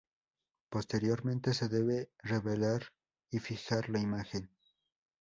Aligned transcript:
Posteriormente 0.71 1.53
se 1.53 1.67
debe 1.69 2.09
revelar 2.23 2.81
y 3.29 3.37
fijar 3.37 3.87
la 3.91 3.99
imagen. 3.99 4.49